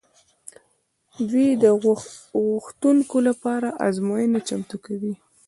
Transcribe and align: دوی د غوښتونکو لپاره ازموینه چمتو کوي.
دوی 1.29 1.47
د 1.63 1.65
غوښتونکو 2.35 3.17
لپاره 3.27 3.69
ازموینه 3.87 4.39
چمتو 4.47 4.75
کوي. 4.85 5.13